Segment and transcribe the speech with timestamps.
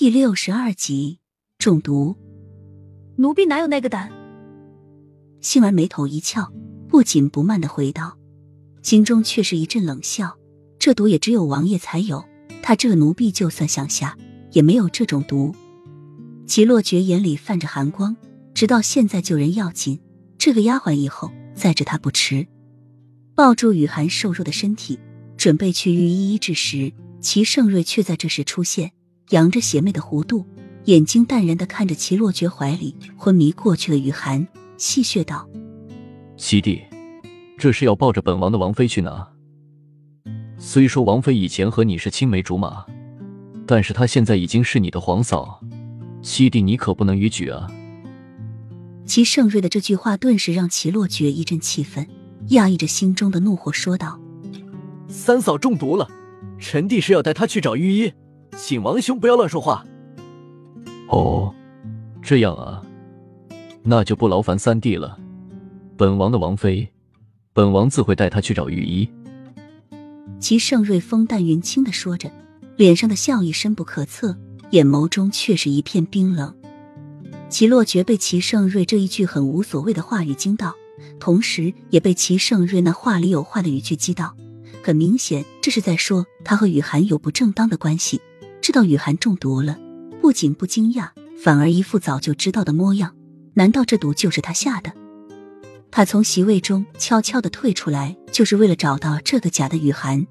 [0.00, 1.18] 第六十二集
[1.58, 2.16] 中毒。
[3.16, 4.12] 奴婢哪有那个胆？
[5.40, 6.52] 杏儿眉头一翘，
[6.86, 8.16] 不紧不慢的回道，
[8.80, 10.38] 心中却是一阵冷笑。
[10.78, 12.24] 这毒也只有王爷才有，
[12.62, 14.16] 他这个奴婢就算想下，
[14.52, 15.52] 也没有这种毒。
[16.46, 18.16] 齐洛觉眼里泛着寒光，
[18.54, 19.98] 直到现在救人要紧，
[20.38, 22.46] 这个丫鬟以后再治他不迟。
[23.34, 25.00] 抱住雨涵瘦弱的身体，
[25.36, 28.92] 准备去御医医治时，齐盛瑞却在这时出现，
[29.30, 30.46] 扬着邪魅的弧度，
[30.84, 34.46] 眼睛淡然的看着齐洛觉怀里昏迷过去的雨涵，
[34.76, 35.48] 戏谑道
[36.36, 36.82] ：“七弟，
[37.58, 39.28] 这是要抱着本王的王妃去哪？
[40.56, 42.84] 虽说王妃以前和你是青梅竹马，
[43.66, 45.60] 但是她现在已经是你的皇嫂。”
[46.20, 47.70] 七弟，你可不能逾矩啊！
[49.06, 52.06] 齐盛瑞的这句话顿时让齐洛觉一阵气愤，
[52.48, 54.18] 压抑着心中的怒火，说道
[55.06, 56.08] ：“三嫂中毒了，
[56.58, 58.12] 臣弟是要带她去找御医，
[58.58, 59.86] 请王兄不要乱说话。”
[61.08, 61.54] 哦，
[62.20, 62.82] 这样啊，
[63.82, 65.18] 那就不劳烦三弟了。
[65.96, 66.88] 本王的王妃，
[67.52, 69.08] 本王自会带她去找御医。
[70.40, 72.30] 齐盛瑞风淡云轻的说着，
[72.76, 74.36] 脸上的笑意深不可测。
[74.72, 76.54] 眼眸中却是一片冰冷。
[77.48, 80.74] 齐洛觉被齐盛瑞这一句很无所谓的话语惊到，
[81.18, 84.36] 同时也被齐盛瑞那话里有话的语句激到。
[84.82, 88.20] 很明显，这是在说他和雨涵有不正当的关系。
[88.68, 89.78] 知道雨涵中毒了，
[90.20, 91.08] 不仅不惊讶，
[91.42, 93.16] 反而一副早就知道的模样。
[93.54, 94.92] 难道这毒就是他下的？
[95.90, 100.26] 他从席位中悄悄的退出来，就是为了找到这个假的雨涵，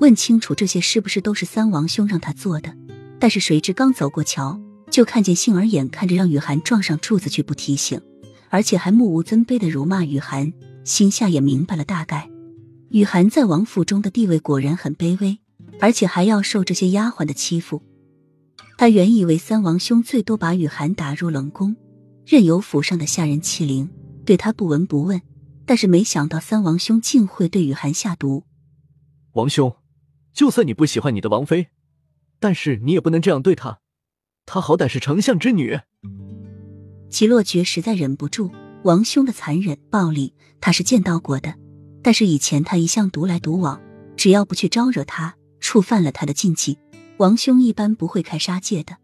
[0.00, 2.76] 问清楚这些是不是都是三王兄让他做的。
[3.18, 7.98] 但是谁知刚走过桥，就看见杏儿眼看着让雨涵撞上柱子却不提醒，
[8.50, 10.52] 而且还目无尊卑的辱骂雨涵，
[10.84, 12.28] 心下也明白了大概。
[12.90, 15.38] 雨涵在王府中的地位果然很卑微，
[15.80, 17.82] 而且还要受这些丫鬟的欺负。
[18.76, 21.76] 他原以为三王兄最多把雨涵打入冷宫，
[22.24, 23.88] 任由府上的下人欺凌，
[24.24, 25.20] 对他不闻不问。
[25.66, 28.44] 但是没想到三王兄竟会对雨涵下毒。
[29.32, 29.76] 王兄，
[30.32, 31.68] 就算你不喜欢你的王妃。
[32.40, 33.80] 但是你也不能这样对她，
[34.46, 35.78] 她好歹是丞相之女。
[37.10, 38.50] 齐洛觉实在忍不住，
[38.84, 41.54] 王兄的残忍暴力他是见到过的，
[42.02, 43.80] 但是以前他一向独来独往，
[44.16, 45.34] 只要不去招惹他，
[45.68, 46.78] 触犯了他的禁忌，
[47.18, 48.96] 王兄一般不会开杀戒的。